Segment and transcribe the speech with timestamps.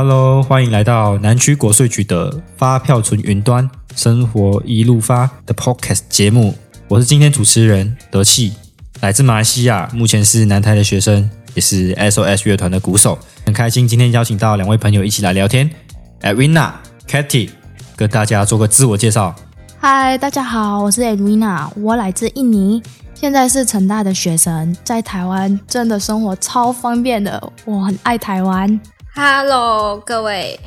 [0.00, 6.54] Hello，欢迎来到南区国税局的发票存云端生活一路发的 Podcast 节目。
[6.86, 8.52] 我是今天主持人德气，
[9.00, 13.18] 来自马来西亚，目前是南台的学生，也是 SOS 乐团的鼓手。
[13.44, 15.68] 很开心今天邀请到两位朋友一起来聊天。
[16.20, 16.74] Edwina、
[17.08, 17.50] Katy，
[17.96, 19.34] 跟大家做个自我介绍。
[19.80, 22.80] 嗨，大家好，我是 Edwina，我来自印尼，
[23.16, 28.80] 现在是成大的学生，在台湾真的生活超方便的，我很爱台湾。
[29.20, 30.60] Hello，各位，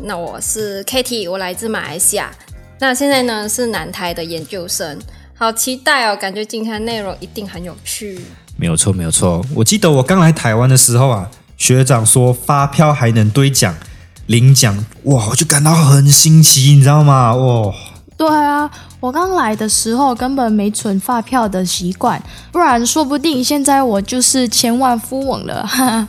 [0.00, 2.30] 那我是 Katy，我来自马来西亚，
[2.78, 4.98] 那现在呢是南台的研究生，
[5.34, 8.18] 好期待哦，感觉今天的内容一定很有趣。
[8.56, 13.76] 没有错，没有错，我记得我刚来台湾的时候啊，学长说发票还能兑奖
[14.24, 17.34] 领奖，哇，我就感到很新奇，你知道吗？
[17.34, 17.74] 哇，
[18.16, 26.08] 对啊，我刚来的时候根本没存发票的习惯，不然说不定现在我就是千万富翁了，哈哈。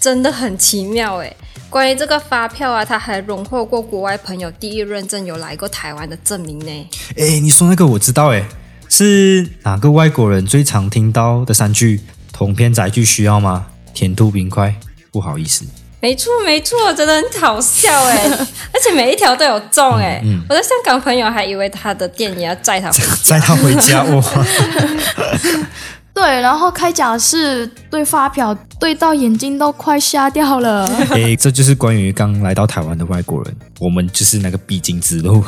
[0.00, 1.36] 真的很奇妙诶，
[1.68, 6.88] 关于这个发票啊，他还荣获过国外朋友第一认证有来过台湾的证明呢。
[7.16, 8.44] 诶，你说那个我知道哎，
[8.88, 12.00] 是哪个外国人最常听到的三句
[12.32, 13.66] 同篇载具需要吗？
[13.94, 14.74] 甜度冰块，
[15.10, 15.64] 不好意思。
[15.98, 18.28] 没错没错，真的很好笑哎，
[18.72, 20.42] 而且每一条都有中哎、嗯嗯。
[20.50, 24.22] 我的香港朋友还以为他的店也要载他回家， 载他回家哇。
[26.16, 30.88] 对，然后开奖是对发票对到眼睛都快瞎掉了。
[31.12, 35.44] 哎，这就是关于刚来到台湾的外国人，我们就是那个必经之路。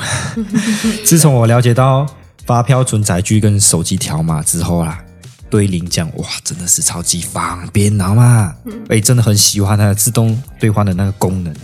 [1.06, 2.06] 自从我了解到
[2.44, 5.02] 发票存载具跟手机条码之后啦，
[5.48, 8.54] 兑领奖哇，真的是超级方便，知道吗？
[8.90, 11.54] 哎，真的很喜欢它的自动兑换的那个功能。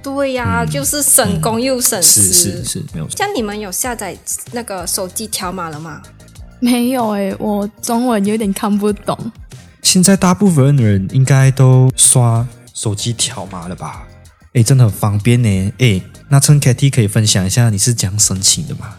[0.00, 2.22] 对呀、啊嗯，就是省工又省时。
[2.22, 3.16] 是是是，没有错。
[3.16, 4.16] 像你们有下载
[4.52, 6.00] 那个手机条码了吗？
[6.60, 9.16] 没有诶，我中文有点看不懂。
[9.82, 14.06] 现在大部分人应该都刷手机条码了吧？
[14.54, 15.72] 哎，真的很方便呢。
[15.78, 18.96] 哎，那趁 Katy 可以分享一下你是怎样申请的吗？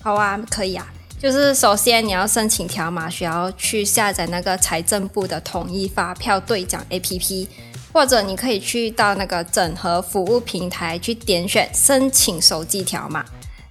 [0.00, 0.86] 好啊，可以啊。
[1.18, 7.48] 就是首先你要申请条码，需要去下载那个财政部的统一发票兑奖 APP，
[7.92, 13.24] 或者你可以去到那个整合服务平台去点选申请手机条码，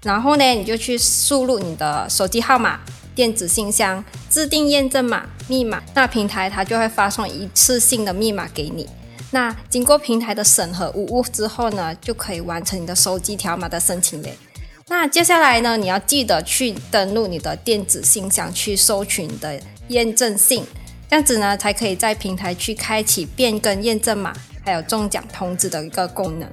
[0.03, 2.81] 然后呢，你就去输入你的手机号码。
[3.17, 8.88] 电子信箱制定验证码密码，那平台它就会发送一次性的密码给你。
[9.31, 14.38] 那经过平台的审核无误之后呢，就可以完成你的手机条码的申请嘞。
[14.88, 20.63] 那接下来呢，你要记得去登录你的电子信箱去收取你的验证信，
[21.09, 24.31] 这样子呢才可以在平台去开启变更验证码
[24.63, 26.47] 还有中奖通知的一个功能。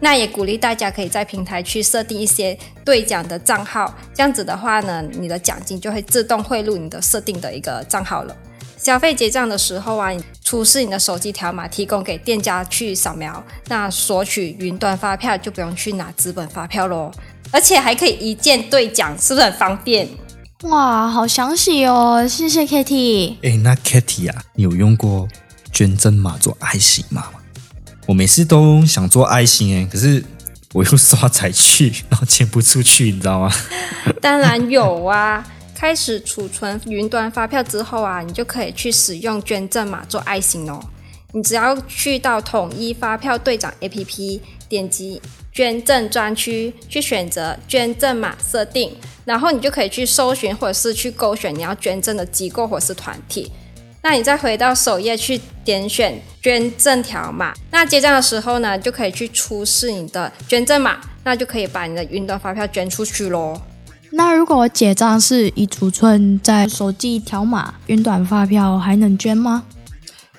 [0.00, 8.36] 那也鼓励大家可以在平台去设定一些兑奖的账号，这样子的话呢，你的奖金就会自动汇入你的设定的一个账号了。
[8.76, 10.12] 消费结账的时候啊，
[10.44, 17.10] 出示你的手机条码，提供给店家去扫描，那索取云端发票就不用去拿纸本发票喽，
[17.50, 20.08] 而且还可以一键兑奖，是不是很方便？
[20.64, 23.36] 哇，好详细哦，谢谢 Kitty。
[23.42, 25.26] 哎，那 Kitty 啊，你有用过
[25.72, 27.40] 捐赠码做爱心码吗？
[28.06, 30.24] 我每次都想做爱心哎，可是
[30.72, 33.52] 我又 刷载具，然后钱不出去，你知道吗？
[34.22, 35.44] 当然有啊！
[35.74, 40.80] 开始储存云端发票之后啊，你就可以去使用捐赠码做爱心哦。
[41.32, 44.40] 你只要去到统一发票队长 APP，
[44.70, 45.20] 点击
[45.52, 48.90] 捐赠专区，去选择捐赠码设定，
[49.26, 53.52] 然后你就可以去搜寻或者是去勾选你要捐赠的机构或是团体。
[54.08, 63.60] 那你再回到首页去点选捐赠条码，那结账的时候呢，就可以去出示你的捐赠码，那就可以把你的云端发票捐出去喽。
[64.12, 69.64] 那如果结账是已储存在手机条码，云端发票还能捐吗？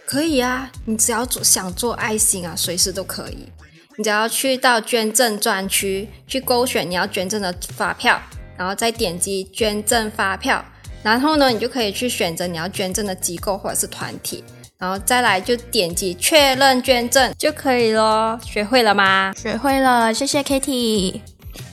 [0.06, 3.50] 可以啊，你只要做想做爱心啊，随时都可以。
[3.98, 8.22] 你只要去到捐赠专区去勾选你要捐赠的发票，
[8.56, 10.64] 然后再点击捐赠发票。
[11.08, 14.44] 然后呢，你就可以去选择你要捐赠的机构或者是团体，
[14.78, 18.38] 然后再来就点击确认捐赠就可以咯。
[18.44, 19.32] 学会了吗？
[19.42, 21.22] 学会了，谢谢 Kitty。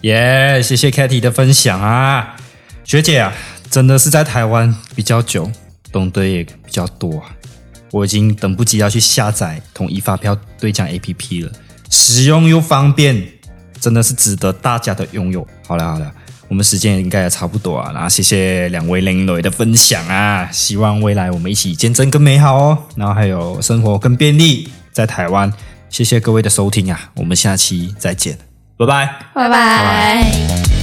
[0.02, 2.36] 耶，谢谢 Katy 的分享啊，
[2.84, 3.32] 学姐啊，
[3.68, 5.50] 真的是在台湾比较久，
[5.90, 7.34] 懂得也比较多啊。
[7.90, 11.50] 我已经等不及要去下载统一发票兑奖 APP 了，
[11.90, 13.20] 实用又方便，
[13.80, 15.44] 真的是值得大家的拥有。
[15.66, 16.12] 好了好了。
[16.54, 25.52] 我们时间应该也差不多啊，然后谢谢两位靓女的分享啊，希望未来我们一起见证更美好哦，然后还有生活更便利在台湾。
[25.90, 28.38] 谢谢各位的收听啊，我们下期再见，
[28.76, 29.50] 拜拜，拜拜。
[29.50, 30.73] 拜拜。